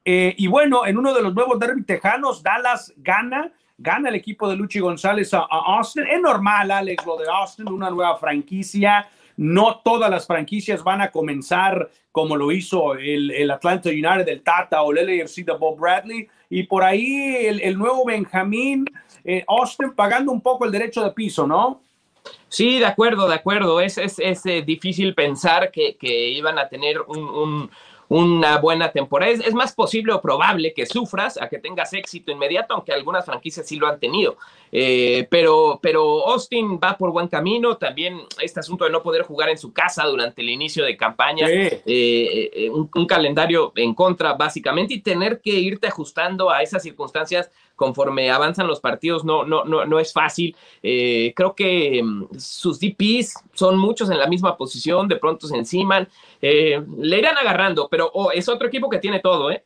[0.02, 4.48] Eh, y bueno, en uno de los nuevos derbis tejanos, Dallas gana gana el equipo
[4.48, 6.06] de Luchi González a, Austin.
[6.06, 9.08] Es normal, Alex, lo de Austin, una nueva franquicia.
[9.36, 14.42] No todas las franquicias van a comenzar como lo hizo el, el Atlanta United del
[14.42, 16.28] Tata o el LAFC de Bob Bradley.
[16.48, 18.84] Y por ahí el, el nuevo Benjamín
[19.24, 21.80] eh, Austin pagando un poco el derecho de piso, ¿no?
[22.48, 23.80] Sí, de acuerdo, de acuerdo.
[23.80, 27.68] Es, es, es eh, difícil pensar que, que, iban a tener un
[28.14, 29.32] una buena temporada.
[29.32, 33.24] Es, es, más posible o probable que sufras a que tengas éxito inmediato, aunque algunas
[33.24, 34.36] franquicias sí lo han tenido.
[34.70, 37.76] Eh, pero, pero Austin va por buen camino.
[37.76, 41.48] También este asunto de no poder jugar en su casa durante el inicio de campaña,
[41.48, 41.52] sí.
[41.54, 46.84] eh, eh, un, un, calendario en contra básicamente y tener que irte ajustando a esas
[46.84, 50.56] circunstancias conforme avanzan los partidos no, no, no, no es fácil.
[50.82, 55.56] Eh, creo que um, sus DPs son muchos en la misma posición, de pronto se
[55.56, 56.08] enciman,
[56.40, 59.64] eh, le irán agarrando, pero oh, es otro equipo que tiene todo, ¿eh?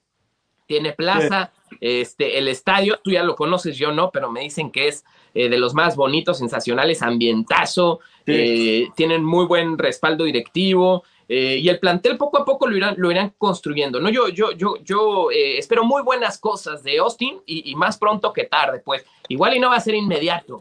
[0.67, 1.77] Tiene plaza, sí.
[1.81, 5.49] este, el estadio, tú ya lo conoces, yo no, pero me dicen que es eh,
[5.49, 8.91] de los más bonitos, sensacionales, ambientazo, sí.
[8.95, 13.11] tienen muy buen respaldo directivo, eh, y el plantel poco a poco lo irán, lo
[13.11, 14.01] irán construyendo.
[14.01, 14.09] ¿no?
[14.09, 18.33] Yo, yo, yo, yo eh, espero muy buenas cosas de Austin y, y, más pronto
[18.33, 19.05] que tarde, pues.
[19.29, 20.61] Igual y no va a ser inmediato,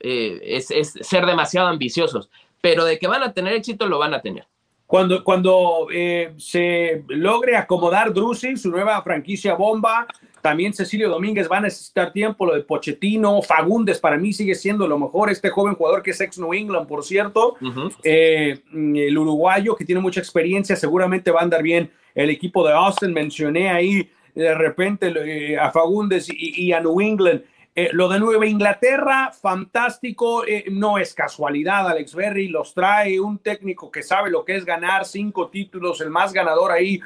[0.00, 2.30] eh, es, es, ser demasiado ambiciosos,
[2.62, 4.46] pero de que van a tener éxito, lo van a tener.
[4.86, 5.88] Cuando, cuando
[6.36, 10.06] se logre acomodar Drusi, su nueva franquicia bomba,
[10.46, 14.86] También Cecilio Domínguez va a necesitar tiempo, lo de Pochettino, Fagundes para mí sigue siendo
[14.86, 17.56] lo mejor, este joven jugador que es ex New England, por cierto,
[18.04, 21.90] eh, el uruguayo que tiene mucha experiencia, seguramente va a andar bien.
[22.14, 27.42] El equipo de Austin, mencioné ahí de repente eh, a Fagundes y, a New England.
[27.78, 33.90] Eh, lo de Nueva Inglaterra, fantástico, no es casualidad, Alex Berry los trae un técnico
[33.90, 36.98] que sabe lo que es ganar cinco títulos, el más ganador ahí,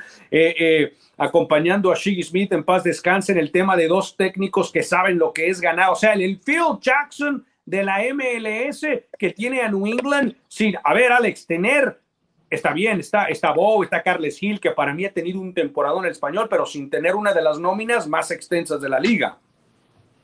[1.21, 5.19] acompañando a Shiggy Smith en paz descanse en el tema de dos técnicos que saben
[5.19, 5.91] lo que es ganar.
[5.91, 8.87] O sea, el, Phil Jackson de la MLS
[9.19, 12.01] que tiene a New England sin, a ver, Alex, tener,
[12.49, 16.07] está bien, está, está está Carles Hill, que para mí ha tenido un temporada en
[16.07, 19.39] el español, pero sin tener una de las nóminas más extensas de la liga.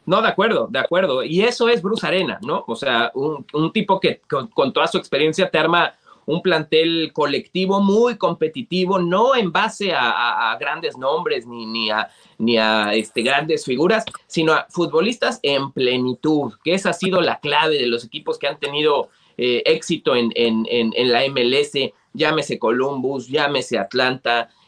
[0.07, 1.25] No, de acuerdo, de acuerdo.
[1.25, 2.65] Y eso es Bruce Arena, ¿no?
[2.69, 5.95] O sea, un, tipo que con, toda su experiencia te arma
[6.27, 12.57] un plantel colectivo muy competitivo, no en base a, grandes nombres ni, ni a, ni
[12.57, 17.79] a este, grandes figuras, sino a futbolistas en plenitud, que esa ha sido la clave
[17.79, 22.59] de los equipos que han tenido eh, éxito en, en, en, en la MLS, llámese
[22.59, 24.51] Columbus, llámese Atlanta,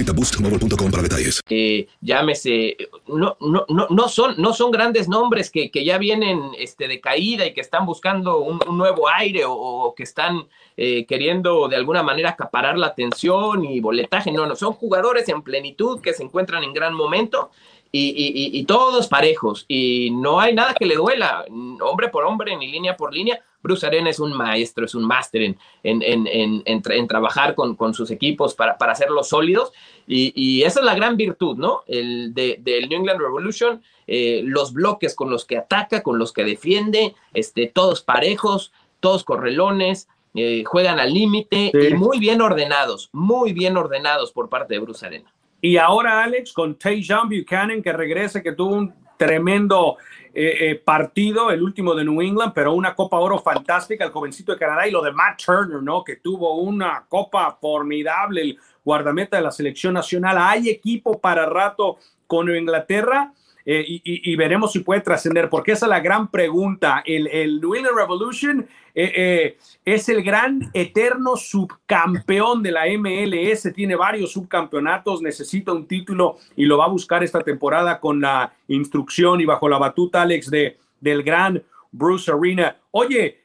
[0.00, 1.42] Visita boostmobile.com para detalles.
[1.50, 2.74] Eh, llámese,
[3.06, 7.02] no, no, no, no, son, no son grandes nombres que, que, ya vienen este, de
[7.02, 10.46] caída y que están buscando un, nuevo aire o, que están
[10.78, 14.32] eh, queriendo de alguna manera acaparar la atención y boletaje.
[14.32, 17.50] No, no, son jugadores en plenitud que se encuentran en gran momento
[17.92, 21.44] y, todos parejos y no hay nada que le duela,
[21.80, 23.40] hombre por hombre ni línea por línea.
[23.62, 28.10] Bruce Arena es un maestro, es un máster en, en, en, trabajar con, con, sus
[28.10, 29.72] equipos para, para hacerlos sólidos
[30.06, 31.82] y, esa es la gran virtud, ¿no?
[31.86, 36.44] El del New England Revolution, eh, los bloques con los que ataca, con los que
[36.44, 43.52] defiende, este, todos parejos, todos correlones, eh, juegan al límite y muy bien ordenados, muy
[43.52, 45.32] bien ordenados por parte de Bruce Arena.
[45.60, 49.98] Y ahora, Alex, con Tajon Buchanan, que regresa, que tuvo un tremendo
[50.32, 54.52] eh, eh, partido, el último de New England, pero una Copa Oro fantástica, el jovencito
[54.52, 56.02] de Canadá, y lo de Matt Turner, ¿no?
[56.02, 60.38] Que tuvo una Copa formidable, el guardameta de la selección nacional.
[60.38, 63.32] Hay equipo para rato con Inglaterra.
[63.66, 67.02] Eh, y, veremos si puede trascender, porque esa es la gran pregunta.
[67.04, 73.72] El, el New England Revolution eh, eh, es el gran eterno subcampeón de la MLS,
[73.74, 78.52] tiene varios subcampeonatos, necesita un título y lo va a buscar esta temporada con la
[78.68, 82.76] instrucción y bajo la batuta, Alex, de, del gran Bruce Arena.
[82.90, 83.40] Oye,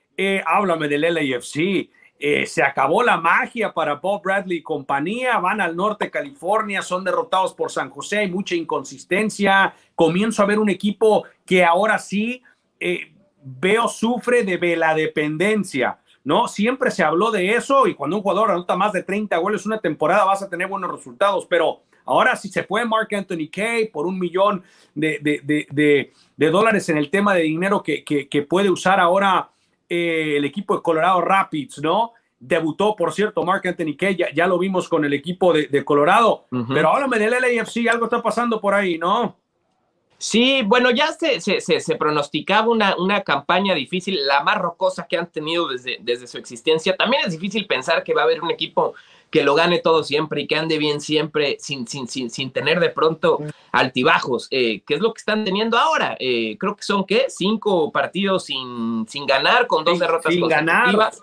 [0.45, 1.89] háblame del LAFC.
[2.17, 6.81] Eh, se acabó la magia para Bob Bradley y compañía, van al norte de California,
[6.81, 11.99] son derrotados por San José, hay mucha inconsistencia, comienzo a ver un equipo que ahora
[11.99, 12.41] sí
[12.79, 13.11] eh,
[13.45, 16.47] veo sufre de la dependencia, ¿no?
[16.47, 19.79] Siempre se habló de eso y cuando un jugador anota más de 30 goles una
[19.79, 24.07] temporada vas a tener buenos resultados, pero ahora si se fue Mark Anthony Kay por
[24.07, 24.63] un millón
[24.95, 29.49] de, dólares en el tema de dinero que, que puede usar ahora
[29.87, 32.13] eh, el equipo de Colorado Rapids, ¿no?
[32.39, 36.89] Debutó, por cierto, Mark Anthony Kay, ya, lo vimos con el equipo de, Colorado, pero
[36.89, 39.35] ahora me del LAFC, algo está pasando por ahí, ¿no?
[40.17, 45.29] Sí, bueno, ya se, se, pronosticaba una, una, campaña difícil, la más rocosa que han
[45.29, 46.95] tenido desde, desde su existencia.
[46.95, 48.95] También es difícil pensar que va a haber un equipo
[49.29, 52.79] que lo gane todo siempre y que ande bien siempre sin, sin, sin, sin tener
[52.79, 53.39] de pronto
[53.73, 56.15] altibajos, eh, que es lo que están teniendo ahora.
[56.19, 57.25] Eh, creo que son, ¿qué?
[57.27, 61.19] Cinco partidos sin, sin ganar, con dos derrotas sin consecutivas.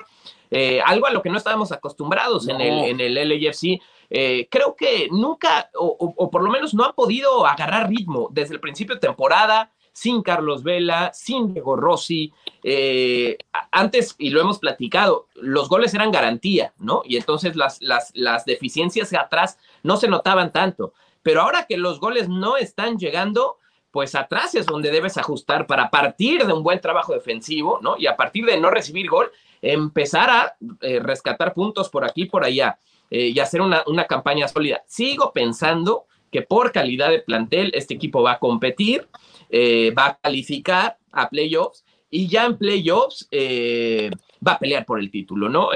[0.50, 3.80] Eh, algo a lo que no estábamos acostumbrados en, el, en el LAFC.
[4.14, 8.52] Eh, creo que nunca, o, o, por lo menos no han podido agarrar ritmo desde
[8.52, 12.30] el principio de temporada sin Carlos Vela, sin Diego Rossi.
[12.62, 13.38] Eh,
[13.70, 17.00] antes, y lo hemos platicado, los goles eran garantía, ¿no?
[17.06, 20.92] Y entonces las, las, las deficiencias atrás no se notaban tanto.
[21.22, 23.56] Pero ahora que los goles no están llegando,
[23.92, 27.96] pues atrás es donde debes ajustar para partir de un buen trabajo defensivo, ¿no?
[27.96, 29.32] Y a partir de no recibir gol,
[29.62, 32.78] empezar a eh, rescatar puntos por aquí, por allá,
[33.14, 34.82] eh, y hacer una, una campaña sólida.
[34.86, 39.06] Sigo pensando que por calidad de plantel este equipo va a competir,
[39.50, 44.10] eh, va a calificar a playoffs y ya en playoffs eh,
[44.46, 45.68] va a pelear por el título, ¿no?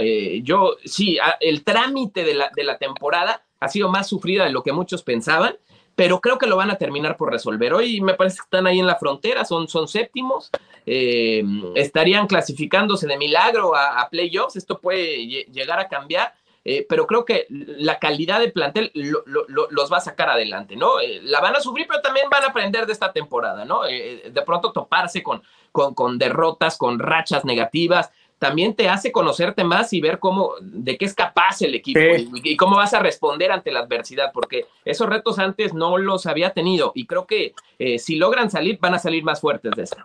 [0.43, 4.63] Yo, sí, el trámite de la, de la temporada ha sido más sufrida de lo
[4.63, 5.57] que muchos pensaban,
[5.95, 7.75] pero creo que lo van a terminar por resolver.
[7.75, 10.51] Hoy me parece que están ahí en la frontera, son, son séptimos,
[10.87, 16.33] estarían clasificándose de milagro a, playoffs, esto puede llegar a cambiar.
[16.69, 20.99] Eh, pero creo que la calidad del plantel los va a sacar adelante, ¿no?
[20.99, 23.83] Eh, la van a sufrir, pero también van a aprender de esta temporada, ¿no?
[23.85, 29.93] de pronto toparse con, con, con derrotas, con rachas negativas, también te hace conocerte más
[29.93, 32.01] y ver cómo, de qué es capaz el equipo
[32.35, 36.51] y, cómo vas a responder ante la adversidad, porque esos retos antes no los había
[36.51, 39.97] tenido y creo que eh, si logran salir, van a salir más fuertes de eso.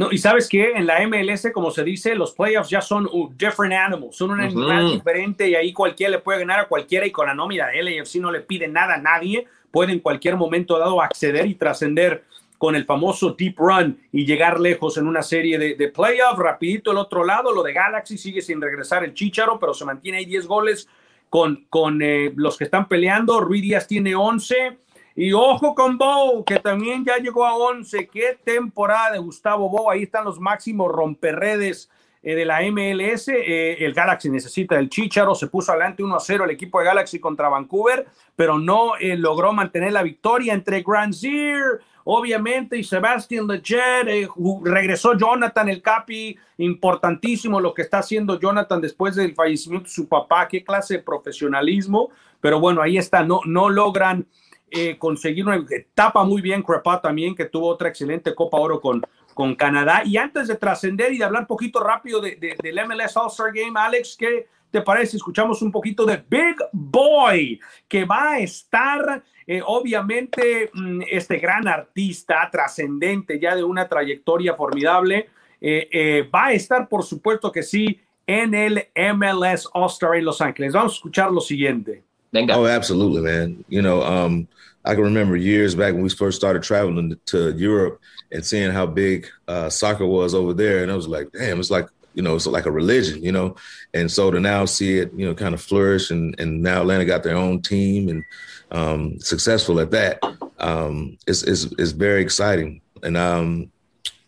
[0.00, 3.36] No, y sabes que en la MLS, como se dice, los playoffs ya son un
[3.36, 7.10] different animal, son un animal diferente y ahí cualquiera le puede ganar a cualquiera y
[7.10, 10.78] con la nómina de LAFC no le pide nada a nadie, puede en cualquier momento
[10.78, 12.24] dado acceder y trascender
[12.56, 16.38] con el famoso deep run y llegar lejos en una serie de, de playoff.
[16.38, 20.16] Rapidito el otro lado, lo de Galaxy sigue sin regresar el Chicharo, pero se mantiene
[20.16, 20.88] ahí 10 goles
[21.28, 23.38] con, con eh, los que están peleando.
[23.42, 24.78] Ruiz Díaz tiene 11.
[25.22, 28.08] Y ojo con Bow, que también ya llegó a 11.
[28.08, 29.90] Qué temporada de Gustavo Bow.
[29.90, 31.90] Ahí están los máximos romperredes
[32.22, 33.28] eh, de la MLS.
[33.28, 35.34] Eh, el Galaxy necesita el Chicharo.
[35.34, 39.92] Se puso adelante 1 0 el equipo de Galaxy contra Vancouver, pero no logró mantener
[39.92, 44.28] la victoria entre Grand Zir obviamente, y Sebastian Leggett, eh,
[44.64, 50.08] regresó Jonathan el Capi, importantísimo lo que está haciendo Jonathan después del fallecimiento de su
[50.08, 52.10] papá, qué clase de profesionalismo,
[52.40, 54.26] pero bueno, ahí está, no, no logran
[54.70, 59.02] eh, conseguir una etapa muy bien Crepa también, que tuvo otra excelente Copa Oro con,
[59.34, 60.02] con Canadá.
[60.04, 63.78] Y antes de trascender y de hablar un poquito rápido de, del MLS All-Star Game,
[63.78, 65.16] Alex, ¿qué te parece?
[65.16, 71.66] Escuchamos un poquito de Big Boy, que va a estar eh, obviamente, mm, este gran
[71.66, 75.28] artista trascendente ya de una trayectoria formidable
[75.60, 80.72] eh, va a estar, por supuesto que sí, en el MLS All-Star en Los Ángeles.
[80.72, 82.04] Vamos a escuchar lo siguiente.
[82.32, 82.54] Venga.
[82.54, 83.64] Oh, absolutely, man.
[83.68, 84.46] You know, um,
[84.84, 88.00] I can remember years back when we first started traveling to Europe
[88.32, 90.82] and seeing how big uh, soccer was over there.
[90.82, 93.56] And I was like, damn, it's like, you know, it's like a religion, you know?
[93.94, 97.04] And so to now see it, you know, kind of flourish and, and now Atlanta
[97.04, 98.24] got their own team and,
[98.70, 100.20] um, successful at that
[100.60, 102.80] um, is, is, is very exciting.
[103.02, 103.70] And um,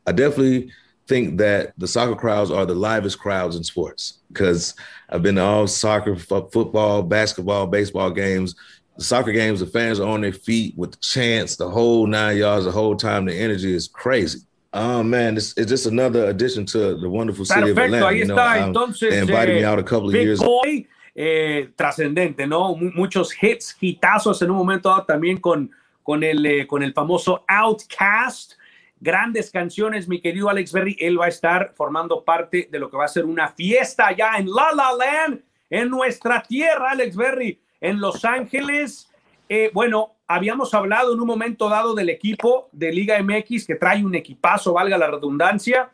[0.06, 0.72] I definitely
[1.06, 4.74] think that the soccer crowds are the livest crowds in sports because
[5.10, 8.54] I've been to all soccer, f- football, basketball, baseball games.
[8.96, 12.36] The soccer games, the fans are on their feet with the chants, the whole nine
[12.36, 13.24] yards, the whole time.
[13.24, 14.40] The energy is crazy.
[14.74, 18.06] Oh man, it's, it's just another addition to the wonderful city Perfecto, of Atlanta.
[18.06, 18.72] Ahí you know, está.
[18.72, 20.40] Entonces, they invited eh, me out a couple of Big years.
[20.40, 22.74] Boy, eh, trascendente, ¿no?
[22.94, 25.70] Muchos hits, hitazos en un momento dado también con,
[26.02, 28.54] con, el, eh, con el famoso Outcast.
[29.02, 30.96] Grandes canciones, mi querido Alex Berry.
[31.00, 34.34] Él va a estar formando parte de lo que va a ser una fiesta allá
[34.38, 39.10] en La La Land, en nuestra tierra, Alex Berry, en Los Ángeles.
[39.48, 44.04] Eh, bueno, habíamos hablado en un momento dado del equipo de Liga MX que trae
[44.04, 45.90] un equipazo, valga la redundancia.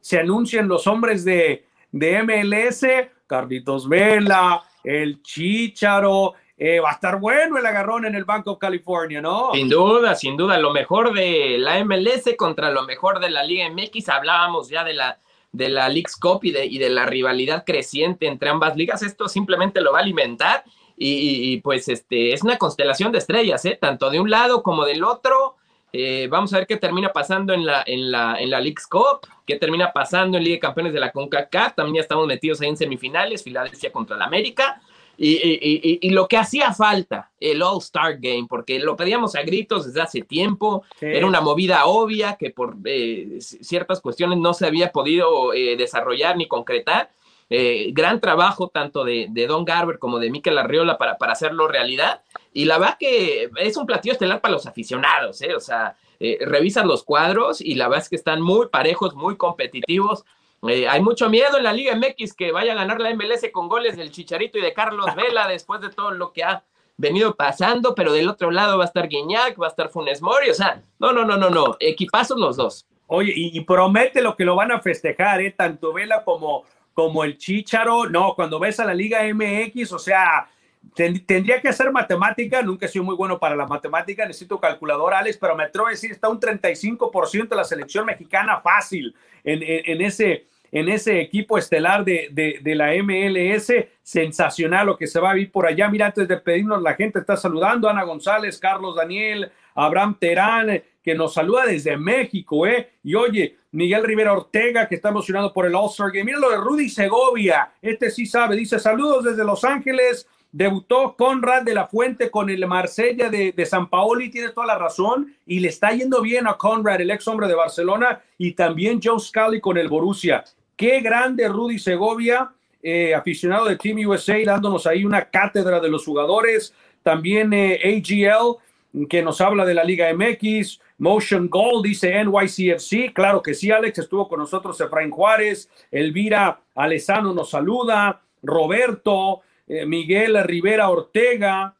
[0.00, 2.86] Se anuncian los hombres de, de MLS
[3.26, 6.34] Carlitos Vela, el Chicharo.
[6.56, 9.50] Eh, va a estar bueno el agarrón en el Banco of California, ¿no?
[9.52, 10.58] Sin duda, sin duda.
[10.58, 14.08] Lo mejor de la MLS contra lo mejor de la Liga MX.
[14.10, 15.18] Hablábamos ya de la,
[15.50, 15.90] de la
[16.20, 19.02] Cup y de, la rivalidad creciente entre ambas ligas.
[19.02, 20.64] Esto simplemente lo va a alimentar.
[21.04, 23.76] Y, pues este es una constelación de estrellas, ¿eh?
[23.80, 25.56] tanto de un lado como del otro.
[25.92, 29.26] Eh, vamos a ver qué termina pasando en la, en la, en la League's Cup,
[29.44, 31.74] qué termina pasando en Liga de Campeones de la CONCACAF.
[31.74, 34.80] También ya estamos metidos ahí en semifinales, Filadelfia contra el América.
[35.24, 39.86] Y, y, y, lo que hacía falta, el All-Star Game, porque lo pedíamos a gritos
[39.86, 41.06] desde hace tiempo, sí.
[41.06, 46.36] era una movida obvia que por eh, ciertas cuestiones no se había podido eh, desarrollar
[46.36, 47.10] ni concretar.
[47.50, 51.68] Eh, gran trabajo tanto de, de, Don Garber como de Mikel Arriola para, para hacerlo
[51.68, 52.22] realidad.
[52.52, 55.54] Y la verdad que es un platillo estelar para los aficionados, ¿eh?
[55.54, 59.36] O sea, eh, revisan los cuadros y la verdad es que están muy parejos, muy
[59.36, 60.24] competitivos.
[60.68, 63.68] Eh, hay mucho miedo en la Liga MX que vaya a ganar la MLS con
[63.68, 66.62] goles del Chicharito y de Carlos Vela después de todo lo que ha
[66.96, 70.50] venido pasando, pero del otro lado va a estar Guiñac, va a estar Funes Mori,
[70.50, 72.86] o sea, no, no, no, no, no, equipazos los dos.
[73.08, 75.50] Oye, y, promete lo que lo van a festejar, ¿eh?
[75.50, 80.48] Tanto Vela como, como el Chicharo, no, cuando ves a la Liga MX, o sea,
[80.94, 85.18] ten, tendría que hacer matemática, nunca he sido muy bueno para la matemática, necesito calculadora,
[85.18, 89.62] Alex, pero me atrevo a decir, está un 35% de la selección mexicana fácil en,
[89.62, 93.72] en, en ese en ese equipo estelar de, de, la MLS.
[94.02, 95.88] Sensacional lo que se va a vivir por allá.
[95.88, 97.88] Mira, antes de pedirnos, la gente está saludando.
[97.88, 102.92] Ana González, Carlos Daniel, Abraham Terán, que nos saluda desde México, ¿eh?
[103.04, 106.24] Y oye, Miguel Rivera Ortega, que está emocionado por el All-Star Game.
[106.24, 107.72] Mira lo de Rudy Segovia.
[107.82, 108.56] Este sí sabe.
[108.56, 110.26] Dice, saludos desde Los Ángeles.
[110.50, 114.78] Debutó Conrad de la Fuente con el Marsella de, de San Paoli, tiene toda la
[114.78, 119.00] razón, y le está yendo bien a Conrad, el ex hombre de Barcelona, y también
[119.02, 120.44] Joe Scully con el Borussia.
[120.82, 122.50] Qué grande Rudy Segovia,
[122.82, 126.74] eh, aficionado de Team USA, dándonos ahí una cátedra de los jugadores.
[127.04, 130.80] También eh, AGL, que nos habla de la Liga MX.
[130.98, 133.12] Motion Gold dice NYCFC.
[133.12, 134.00] Claro que sí, Alex.
[134.00, 135.70] Estuvo con nosotros Efraín Juárez.
[135.92, 138.20] Elvira Alesano nos saluda.
[138.42, 141.76] Roberto, eh, Miguel Rivera Ortega.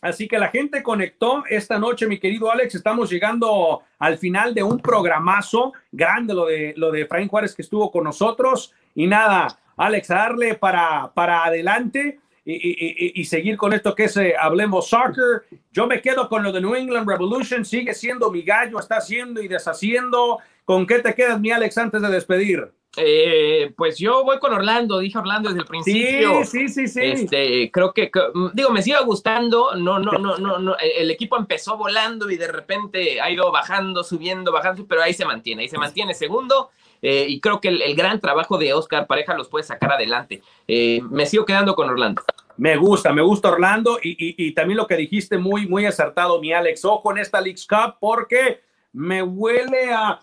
[0.00, 2.74] Así que la gente conectó esta noche, mi querido Alex.
[2.74, 7.62] Estamos llegando al final de un programazo grande, lo de, lo de Efraín Juárez que
[7.62, 8.72] estuvo con nosotros.
[8.94, 14.88] Y nada, Alex, darle para, para adelante y, seguir con esto que es eh, Hablemos
[14.88, 15.44] Soccer.
[15.70, 19.42] Yo me quedo con lo de New England Revolution, sigue siendo mi gallo, está haciendo
[19.42, 20.38] y deshaciendo.
[20.70, 22.70] ¿Con qué te quedas, mi Alex, antes de despedir?
[22.96, 26.44] Eh, pues yo voy con Orlando, dije Orlando desde el principio.
[26.44, 27.00] Sí, sí, sí, sí.
[27.02, 29.74] Este, creo que, mm, digo, me sigue gustando.
[29.74, 30.76] No, no, no, no, no.
[30.78, 35.24] El equipo empezó volando y de repente ha ido bajando, subiendo, bajando, pero ahí se
[35.24, 36.70] mantiene, ahí se mantiene segundo.
[37.02, 40.40] Eh, y creo que el, gran trabajo de Oscar Pareja los puede sacar adelante.
[40.68, 42.22] Eh, me sigo quedando con Orlando.
[42.58, 46.84] Me gusta, me gusta Orlando y, también lo que dijiste muy, muy acertado, mi Alex.
[46.84, 48.60] Ojo en esta League's Cup porque
[48.92, 50.20] me huele a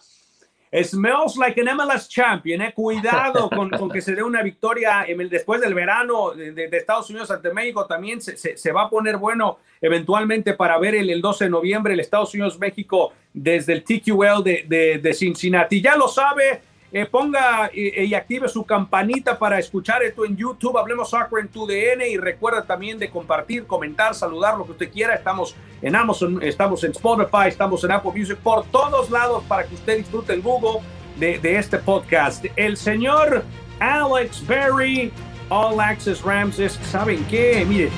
[0.84, 2.74] Smells like an MLS champion, eh.
[2.74, 7.10] Cuidado con, con, que se dé una victoria en el, después del verano de, Estados
[7.10, 7.86] Unidos ante México.
[7.86, 11.94] También se, se, va a poner bueno eventualmente para ver el, el 12 de noviembre
[11.94, 15.82] el Estados Unidos-México desde el TQL de Cincinnati.
[15.82, 16.62] Ya lo sabe,
[16.92, 20.78] eh, ponga y active su campanita para escuchar esto en YouTube.
[20.78, 24.92] Hablemos Soccer en tu DN y recuerda también de compartir, comentar, saludar lo que usted
[24.92, 25.16] quiera.
[25.16, 29.76] Estamos en Amazon, estamos en Spotify, estamos en Apple Music, por todos lados para que
[29.76, 30.82] usted disfrute el Google
[31.18, 32.46] de, de este podcast.
[32.56, 33.44] El señor
[33.80, 35.12] Alex Berry,
[35.50, 37.66] All Access Ramses, ¿saben qué?
[37.68, 37.90] Mire,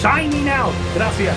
[0.00, 0.74] signing out.
[0.94, 1.36] Gracias.